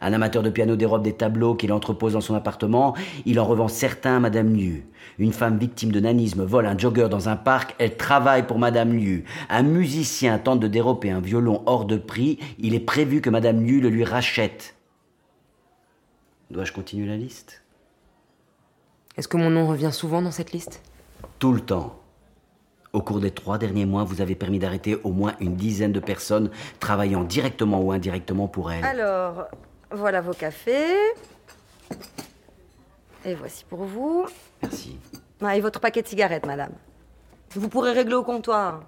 Un 0.00 0.12
amateur 0.12 0.42
de 0.42 0.50
piano 0.50 0.76
dérobe 0.76 1.02
des 1.02 1.14
tableaux 1.14 1.54
qu'il 1.54 1.72
entrepose 1.72 2.12
dans 2.12 2.20
son 2.20 2.34
appartement, 2.34 2.94
il 3.26 3.40
en 3.40 3.44
revend 3.44 3.68
certains 3.68 4.16
à 4.16 4.20
Madame 4.20 4.54
Liu. 4.54 4.86
Une 5.18 5.32
femme 5.32 5.58
victime 5.58 5.90
de 5.90 6.00
nanisme 6.00 6.44
vole 6.44 6.66
un 6.66 6.78
jogger 6.78 7.08
dans 7.10 7.28
un 7.28 7.36
parc, 7.36 7.74
elle 7.78 7.96
travaille 7.96 8.46
pour 8.46 8.58
Madame 8.58 8.92
Liu. 8.92 9.24
Un 9.48 9.62
musicien 9.62 10.38
tente 10.38 10.60
de 10.60 10.68
dérober 10.68 11.10
un 11.10 11.20
violon 11.20 11.62
hors 11.66 11.86
de 11.86 11.96
prix, 11.96 12.38
il 12.58 12.74
est 12.74 12.80
prévu 12.80 13.20
que 13.20 13.30
Madame 13.30 13.64
Liu 13.64 13.80
le 13.80 13.88
lui 13.88 14.04
rachète. 14.04 14.76
Dois-je 16.50 16.72
continuer 16.72 17.06
la 17.06 17.16
liste? 17.16 17.59
Est-ce 19.16 19.28
que 19.28 19.36
mon 19.36 19.50
nom 19.50 19.66
revient 19.66 19.92
souvent 19.92 20.22
dans 20.22 20.30
cette 20.30 20.52
liste? 20.52 20.82
Tout 21.38 21.52
le 21.52 21.60
temps. 21.60 22.00
Au 22.92 23.02
cours 23.02 23.20
des 23.20 23.30
trois 23.30 23.58
derniers 23.58 23.86
mois, 23.86 24.04
vous 24.04 24.20
avez 24.20 24.34
permis 24.34 24.58
d'arrêter 24.58 24.96
au 25.04 25.12
moins 25.12 25.34
une 25.40 25.54
dizaine 25.54 25.92
de 25.92 26.00
personnes 26.00 26.50
travaillant 26.80 27.22
directement 27.22 27.80
ou 27.80 27.92
indirectement 27.92 28.48
pour 28.48 28.72
elle. 28.72 28.84
Alors, 28.84 29.46
voilà 29.92 30.20
vos 30.20 30.32
cafés. 30.32 30.96
Et 33.24 33.34
voici 33.34 33.64
pour 33.64 33.84
vous. 33.84 34.26
Merci. 34.62 34.98
Ah, 35.42 35.56
et 35.56 35.60
votre 35.60 35.80
paquet 35.80 36.02
de 36.02 36.08
cigarettes, 36.08 36.46
madame. 36.46 36.72
Vous 37.54 37.68
pourrez 37.68 37.92
régler 37.92 38.14
au 38.14 38.24
comptoir. 38.24 38.82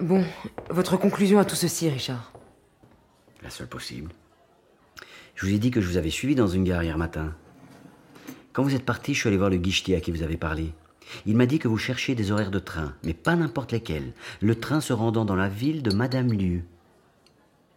Bon, 0.00 0.24
votre 0.70 0.96
conclusion 0.96 1.38
à 1.38 1.44
tout 1.44 1.56
ceci, 1.56 1.88
Richard? 1.88 2.32
La 3.42 3.50
seule 3.50 3.68
possible. 3.68 4.10
Je 5.34 5.46
vous 5.46 5.52
ai 5.52 5.58
dit 5.58 5.70
que 5.70 5.80
je 5.80 5.88
vous 5.88 5.96
avais 5.96 6.10
suivi 6.10 6.34
dans 6.34 6.48
une 6.48 6.64
gare 6.64 6.82
hier 6.82 6.98
matin. 6.98 7.34
Quand 8.58 8.64
vous 8.64 8.74
êtes 8.74 8.84
parti, 8.84 9.14
je 9.14 9.20
suis 9.20 9.28
allé 9.28 9.36
voir 9.36 9.50
le 9.50 9.56
guichetier 9.56 9.94
à 9.94 10.00
qui 10.00 10.10
vous 10.10 10.24
avez 10.24 10.36
parlé. 10.36 10.72
Il 11.26 11.36
m'a 11.36 11.46
dit 11.46 11.60
que 11.60 11.68
vous 11.68 11.78
cherchiez 11.78 12.16
des 12.16 12.32
horaires 12.32 12.50
de 12.50 12.58
train, 12.58 12.92
mais 13.04 13.14
pas 13.14 13.36
n'importe 13.36 13.70
lesquels. 13.70 14.12
Le 14.40 14.58
train 14.58 14.80
se 14.80 14.92
rendant 14.92 15.24
dans 15.24 15.36
la 15.36 15.48
ville 15.48 15.80
de 15.80 15.94
Madame 15.94 16.32
Liu. 16.32 16.64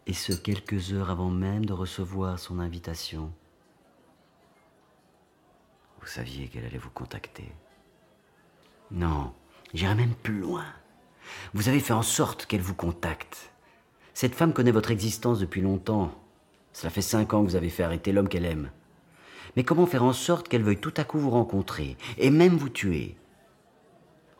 Et 0.07 0.13
ce, 0.13 0.33
quelques 0.33 0.91
heures 0.91 1.11
avant 1.11 1.29
même 1.29 1.67
de 1.67 1.73
recevoir 1.73 2.39
son 2.39 2.57
invitation. 2.57 3.31
Vous 5.99 6.07
saviez 6.07 6.47
qu'elle 6.47 6.65
allait 6.65 6.79
vous 6.79 6.89
contacter. 6.89 7.51
Non, 8.89 9.33
j'irai 9.75 9.93
même 9.93 10.15
plus 10.15 10.39
loin. 10.39 10.65
Vous 11.53 11.69
avez 11.69 11.79
fait 11.79 11.93
en 11.93 12.01
sorte 12.01 12.47
qu'elle 12.47 12.61
vous 12.61 12.73
contacte. 12.73 13.51
Cette 14.15 14.33
femme 14.33 14.51
connaît 14.51 14.71
votre 14.71 14.89
existence 14.89 15.37
depuis 15.37 15.61
longtemps. 15.61 16.11
Cela 16.73 16.89
fait 16.89 17.03
cinq 17.03 17.35
ans 17.35 17.43
que 17.43 17.49
vous 17.51 17.55
avez 17.55 17.69
fait 17.69 17.83
arrêter 17.83 18.11
l'homme 18.11 18.29
qu'elle 18.29 18.45
aime. 18.45 18.71
Mais 19.55 19.63
comment 19.63 19.85
faire 19.85 20.03
en 20.03 20.13
sorte 20.13 20.47
qu'elle 20.47 20.63
veuille 20.63 20.79
tout 20.79 20.93
à 20.97 21.03
coup 21.03 21.19
vous 21.19 21.29
rencontrer 21.29 21.97
et 22.17 22.29
même 22.29 22.57
vous 22.57 22.69
tuer 22.69 23.15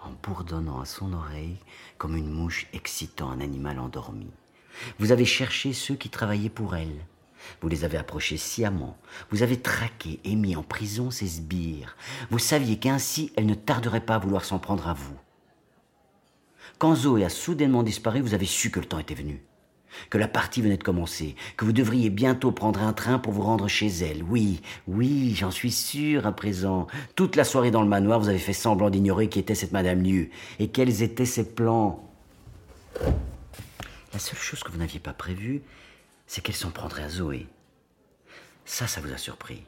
En 0.03 0.11
bourdonnant 0.23 0.79
à 0.79 0.85
son 0.85 1.13
oreille 1.13 1.57
comme 1.97 2.15
une 2.15 2.29
mouche 2.29 2.67
excitant 2.73 3.29
un 3.29 3.41
animal 3.41 3.79
endormi. 3.79 4.31
Vous 4.99 5.11
avez 5.11 5.25
cherché 5.25 5.73
ceux 5.73 5.95
qui 5.95 6.09
travaillaient 6.09 6.49
pour 6.49 6.75
elle. 6.75 7.05
Vous 7.61 7.67
les 7.67 7.83
avez 7.83 7.97
approchés 7.97 8.37
sciemment. 8.37 8.97
Vous 9.31 9.43
avez 9.43 9.59
traqué 9.59 10.19
et 10.23 10.35
mis 10.35 10.55
en 10.55 10.63
prison 10.63 11.11
ses 11.11 11.27
sbires. 11.27 11.97
Vous 12.29 12.39
saviez 12.39 12.77
qu'ainsi 12.77 13.33
elle 13.35 13.47
ne 13.47 13.55
tarderait 13.55 14.05
pas 14.05 14.15
à 14.15 14.19
vouloir 14.19 14.45
s'en 14.45 14.59
prendre 14.59 14.87
à 14.87 14.93
vous. 14.93 15.17
Quand 16.77 16.95
Zoé 16.95 17.25
a 17.25 17.29
soudainement 17.29 17.83
disparu, 17.83 18.21
vous 18.21 18.33
avez 18.33 18.45
su 18.45 18.71
que 18.71 18.79
le 18.79 18.85
temps 18.85 18.99
était 18.99 19.15
venu. 19.15 19.43
Que 20.09 20.17
la 20.17 20.27
partie 20.27 20.61
venait 20.61 20.77
de 20.77 20.83
commencer, 20.83 21.35
que 21.57 21.65
vous 21.65 21.73
devriez 21.73 22.09
bientôt 22.09 22.51
prendre 22.51 22.81
un 22.81 22.93
train 22.93 23.19
pour 23.19 23.33
vous 23.33 23.41
rendre 23.41 23.67
chez 23.67 23.87
elle. 23.87 24.23
Oui, 24.23 24.61
oui, 24.87 25.33
j'en 25.35 25.51
suis 25.51 25.71
sûr 25.71 26.25
à 26.25 26.31
présent. 26.31 26.87
Toute 27.15 27.35
la 27.35 27.43
soirée 27.43 27.71
dans 27.71 27.81
le 27.81 27.87
manoir, 27.87 28.19
vous 28.19 28.29
avez 28.29 28.37
fait 28.37 28.53
semblant 28.53 28.89
d'ignorer 28.89 29.29
qui 29.29 29.39
était 29.39 29.55
cette 29.55 29.71
Madame 29.71 30.01
Liu 30.01 30.31
et 30.59 30.69
quels 30.69 31.03
étaient 31.03 31.25
ses 31.25 31.53
plans? 31.53 32.09
La 34.13 34.19
seule 34.19 34.39
chose 34.39 34.63
que 34.63 34.71
vous 34.71 34.77
n'aviez 34.77 34.99
pas 34.99 35.13
prévue, 35.13 35.61
c'est 36.27 36.41
qu'elle 36.41 36.55
s'en 36.55 36.71
prendrait 36.71 37.03
à 37.03 37.09
Zoé. 37.09 37.47
Ça, 38.65 38.87
ça 38.87 39.01
vous 39.01 39.11
a 39.11 39.17
surpris. 39.17 39.65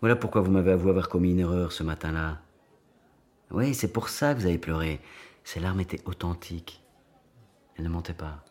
Voilà 0.00 0.16
pourquoi 0.16 0.40
vous 0.40 0.50
m'avez 0.50 0.72
avoué 0.72 0.90
avoir 0.90 1.08
commis 1.08 1.30
une 1.30 1.40
erreur 1.40 1.72
ce 1.72 1.82
matin-là. 1.82 2.40
Oui, 3.50 3.74
c'est 3.74 3.92
pour 3.92 4.08
ça 4.08 4.34
que 4.34 4.40
vous 4.40 4.46
avez 4.46 4.58
pleuré. 4.58 5.00
Ces 5.44 5.60
larmes 5.60 5.80
étaient 5.80 6.02
authentiques. 6.04 6.82
Elles 7.76 7.84
ne 7.84 7.88
mentaient 7.88 8.12
pas. 8.12 8.44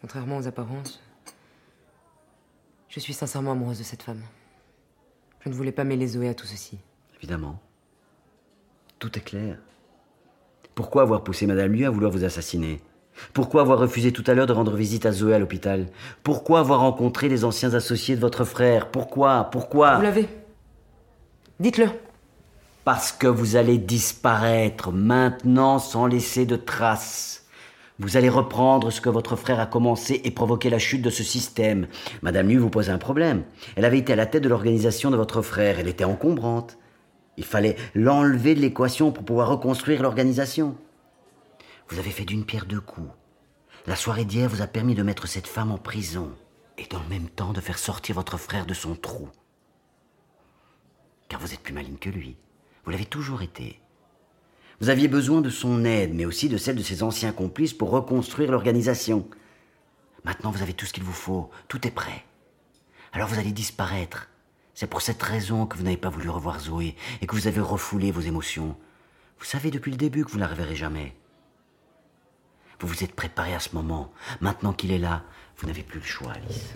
Contrairement 0.00 0.36
aux 0.36 0.46
apparences, 0.46 1.00
je 2.88 3.00
suis 3.00 3.14
sincèrement 3.14 3.52
amoureuse 3.52 3.78
de 3.78 3.84
cette 3.84 4.02
femme. 4.02 4.22
Je 5.40 5.48
ne 5.48 5.54
voulais 5.54 5.72
pas 5.72 5.84
mêler 5.84 6.06
Zoé 6.06 6.28
à 6.28 6.34
tout 6.34 6.46
ceci. 6.46 6.78
Évidemment. 7.16 7.60
Tout 8.98 9.16
est 9.18 9.22
clair. 9.22 9.58
Pourquoi 10.74 11.02
avoir 11.02 11.24
poussé 11.24 11.46
Madame 11.46 11.72
Liu 11.72 11.84
à 11.84 11.90
vouloir 11.90 12.12
vous 12.12 12.24
assassiner? 12.24 12.80
Pourquoi 13.32 13.62
avoir 13.62 13.80
refusé 13.80 14.12
tout 14.12 14.22
à 14.26 14.34
l'heure 14.34 14.46
de 14.46 14.52
rendre 14.52 14.76
visite 14.76 15.06
à 15.06 15.12
Zoé 15.12 15.34
à 15.34 15.38
l'hôpital? 15.38 15.86
Pourquoi 16.22 16.60
avoir 16.60 16.80
rencontré 16.80 17.28
les 17.28 17.44
anciens 17.44 17.74
associés 17.74 18.14
de 18.14 18.20
votre 18.20 18.44
frère? 18.44 18.90
Pourquoi? 18.90 19.44
Pourquoi? 19.50 19.96
Vous 19.96 20.02
l'avez 20.02 20.28
Dites-le. 21.58 21.88
Parce 22.84 23.10
que 23.10 23.26
vous 23.26 23.56
allez 23.56 23.78
disparaître 23.78 24.92
maintenant 24.92 25.80
sans 25.80 26.06
laisser 26.06 26.46
de 26.46 26.56
traces. 26.56 27.47
Vous 28.00 28.16
allez 28.16 28.28
reprendre 28.28 28.90
ce 28.90 29.00
que 29.00 29.08
votre 29.08 29.34
frère 29.34 29.58
a 29.58 29.66
commencé 29.66 30.20
et 30.22 30.30
provoquer 30.30 30.70
la 30.70 30.78
chute 30.78 31.02
de 31.02 31.10
ce 31.10 31.24
système. 31.24 31.88
Madame 32.22 32.48
Liu 32.48 32.58
vous 32.58 32.70
pose 32.70 32.90
un 32.90 32.98
problème. 32.98 33.42
Elle 33.74 33.84
avait 33.84 33.98
été 33.98 34.12
à 34.12 34.16
la 34.16 34.26
tête 34.26 34.44
de 34.44 34.48
l'organisation 34.48 35.10
de 35.10 35.16
votre 35.16 35.42
frère. 35.42 35.80
Elle 35.80 35.88
était 35.88 36.04
encombrante. 36.04 36.78
Il 37.36 37.44
fallait 37.44 37.74
l'enlever 37.96 38.54
de 38.54 38.60
l'équation 38.60 39.10
pour 39.10 39.24
pouvoir 39.24 39.48
reconstruire 39.48 40.00
l'organisation. 40.00 40.76
Vous 41.88 41.98
avez 41.98 42.10
fait 42.10 42.24
d'une 42.24 42.44
pierre 42.44 42.66
deux 42.66 42.80
coups. 42.80 43.10
La 43.88 43.96
soirée 43.96 44.24
d'hier 44.24 44.48
vous 44.48 44.62
a 44.62 44.68
permis 44.68 44.94
de 44.94 45.02
mettre 45.02 45.26
cette 45.26 45.48
femme 45.48 45.72
en 45.72 45.78
prison 45.78 46.30
et 46.76 46.86
dans 46.86 47.00
le 47.00 47.08
même 47.08 47.28
temps 47.28 47.52
de 47.52 47.60
faire 47.60 47.78
sortir 47.78 48.14
votre 48.14 48.38
frère 48.38 48.66
de 48.66 48.74
son 48.74 48.94
trou. 48.94 49.28
Car 51.28 51.40
vous 51.40 51.52
êtes 51.52 51.62
plus 51.62 51.74
maligne 51.74 51.96
que 51.96 52.10
lui. 52.10 52.36
Vous 52.84 52.92
l'avez 52.92 53.06
toujours 53.06 53.42
été. 53.42 53.80
Vous 54.80 54.90
aviez 54.90 55.08
besoin 55.08 55.40
de 55.40 55.50
son 55.50 55.84
aide, 55.84 56.14
mais 56.14 56.24
aussi 56.24 56.48
de 56.48 56.56
celle 56.56 56.76
de 56.76 56.82
ses 56.82 57.02
anciens 57.02 57.32
complices 57.32 57.74
pour 57.74 57.90
reconstruire 57.90 58.50
l'organisation. 58.50 59.28
Maintenant, 60.24 60.50
vous 60.50 60.62
avez 60.62 60.72
tout 60.72 60.86
ce 60.86 60.92
qu'il 60.92 61.02
vous 61.02 61.12
faut. 61.12 61.50
Tout 61.66 61.86
est 61.86 61.90
prêt. 61.92 62.24
Alors 63.12 63.28
vous 63.28 63.38
allez 63.38 63.52
disparaître. 63.52 64.28
C'est 64.74 64.86
pour 64.86 65.02
cette 65.02 65.22
raison 65.22 65.66
que 65.66 65.76
vous 65.76 65.82
n'avez 65.82 65.96
pas 65.96 66.10
voulu 66.10 66.28
revoir 66.28 66.60
Zoé 66.60 66.94
et 67.20 67.26
que 67.26 67.34
vous 67.34 67.48
avez 67.48 67.60
refoulé 67.60 68.12
vos 68.12 68.20
émotions. 68.20 68.76
Vous 69.40 69.44
savez 69.44 69.70
depuis 69.70 69.90
le 69.90 69.96
début 69.96 70.24
que 70.24 70.30
vous 70.30 70.36
ne 70.36 70.42
la 70.42 70.48
reverrez 70.48 70.76
jamais. 70.76 71.16
Vous 72.78 72.86
vous 72.86 73.02
êtes 73.02 73.14
préparé 73.14 73.54
à 73.54 73.60
ce 73.60 73.74
moment. 73.74 74.12
Maintenant 74.40 74.72
qu'il 74.72 74.92
est 74.92 74.98
là, 74.98 75.24
vous 75.56 75.66
n'avez 75.66 75.82
plus 75.82 75.98
le 75.98 76.06
choix, 76.06 76.32
Alice. 76.32 76.74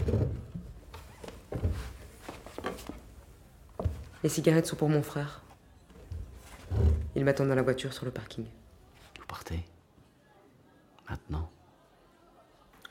Les 4.24 4.28
cigarettes 4.28 4.66
sont 4.66 4.76
pour 4.76 4.88
mon 4.88 5.02
frère. 5.02 5.41
Il 7.14 7.24
m'attend 7.24 7.46
dans 7.46 7.54
la 7.54 7.62
voiture 7.62 7.92
sur 7.92 8.04
le 8.04 8.10
parking. 8.10 8.44
Vous 9.18 9.26
partez 9.26 9.60
Maintenant 11.08 11.50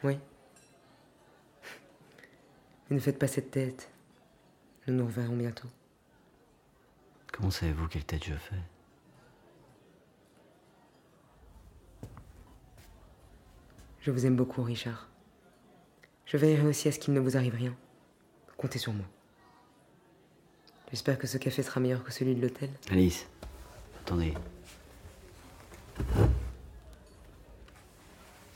Oui. 0.04 0.18
Mais 2.90 2.96
ne 2.96 3.02
faites 3.02 3.20
pas 3.20 3.28
cette 3.28 3.52
tête. 3.52 3.90
Nous 4.88 4.94
nous 4.94 5.06
reverrons 5.06 5.36
bientôt. 5.36 5.68
Comment 7.32 7.52
savez-vous 7.52 7.88
quelle 7.88 8.04
tête 8.06 8.24
je 8.26 8.34
fais 8.34 8.56
Je 14.02 14.12
vous 14.12 14.26
aime 14.26 14.36
beaucoup, 14.36 14.64
Richard. 14.64 15.08
Je 16.26 16.38
veillerai 16.38 16.68
aussi 16.68 16.88
à 16.88 16.92
ce 16.92 17.00
qu'il 17.00 17.14
ne 17.14 17.20
vous 17.20 17.38
arrive 17.38 17.56
rien. 17.56 17.76
Comptez 18.58 18.80
sur 18.80 18.94
moi. 18.94 19.06
J'espère 20.90 21.18
que 21.18 21.28
ce 21.28 21.38
café 21.38 21.64
sera 21.64 21.80
meilleur 21.80 22.04
que 22.04 22.12
celui 22.12 22.36
de 22.36 22.42
l'hôtel. 22.42 22.70
Alice, 22.90 23.28
attendez. 24.12 24.34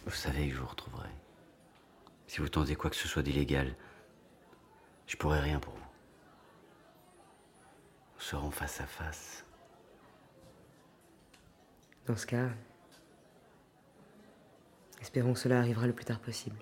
Vous 0.05 0.11
savez 0.11 0.49
que 0.49 0.55
je 0.55 0.59
vous 0.59 0.67
retrouverai. 0.67 1.07
Si 2.27 2.41
vous 2.41 2.49
tentez 2.49 2.75
quoi 2.75 2.89
que 2.89 2.95
ce 2.97 3.07
soit 3.07 3.21
d'illégal, 3.21 3.73
je 5.07 5.15
pourrai 5.15 5.39
rien 5.39 5.59
pour 5.59 5.73
vous. 5.73 5.79
Nous 8.15 8.21
serons 8.21 8.51
face 8.51 8.81
à 8.81 8.85
face. 8.85 9.45
Dans 12.05 12.17
ce 12.17 12.25
cas, 12.25 12.49
espérons 14.99 15.33
que 15.33 15.39
cela 15.39 15.59
arrivera 15.59 15.87
le 15.87 15.93
plus 15.93 16.05
tard 16.05 16.19
possible. 16.19 16.57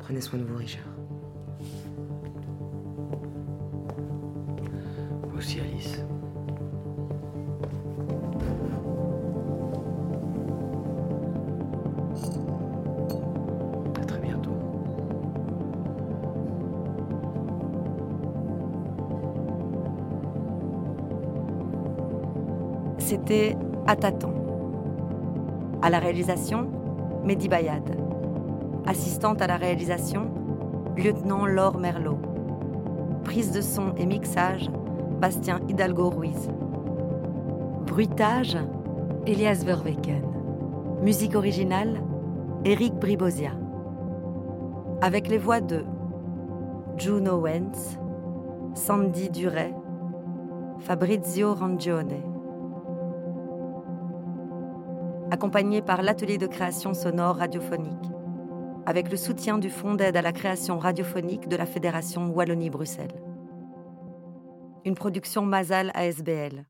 Prenez 0.00 0.20
soin 0.20 0.38
de 0.40 0.44
vous, 0.44 0.56
Richard. 0.56 0.88
C'était 22.98 23.56
À 23.86 23.96
tâtons. 23.96 24.34
À 25.80 25.88
la 25.88 25.98
réalisation, 25.98 26.68
Mehdi 27.24 27.48
Bayad. 27.48 27.96
Assistante 28.86 29.40
à 29.40 29.46
la 29.46 29.56
réalisation, 29.56 30.30
lieutenant 30.94 31.46
Laure 31.46 31.78
Merlot. 31.78 32.18
Prise 33.24 33.50
de 33.50 33.62
son 33.62 33.94
et 33.96 34.04
mixage, 34.04 34.68
Bastien 35.20 35.58
Hidalgo 35.68 36.10
Ruiz. 36.10 36.48
Bruitage, 37.86 38.56
Elias 39.26 39.64
Verweken. 39.64 40.22
Musique 41.02 41.34
originale, 41.34 42.00
Éric 42.64 42.94
Bribosia. 42.94 43.50
Avec 45.00 45.26
les 45.26 45.38
voix 45.38 45.60
de 45.60 45.84
Juno 46.98 47.40
Wentz, 47.40 47.98
Sandy 48.74 49.28
Duret, 49.30 49.74
Fabrizio 50.78 51.52
Rangione. 51.52 52.22
Accompagné 55.32 55.82
par 55.82 56.02
l'atelier 56.02 56.38
de 56.38 56.46
création 56.46 56.94
sonore 56.94 57.38
radiophonique, 57.38 58.12
avec 58.86 59.10
le 59.10 59.16
soutien 59.16 59.58
du 59.58 59.68
Fonds 59.68 59.94
d'aide 59.94 60.16
à 60.16 60.22
la 60.22 60.32
création 60.32 60.78
radiophonique 60.78 61.48
de 61.48 61.56
la 61.56 61.66
Fédération 61.66 62.28
Wallonie-Bruxelles. 62.28 63.27
Une 64.88 64.94
production 64.94 65.44
Mazal 65.44 65.90
ASBL. 65.92 66.64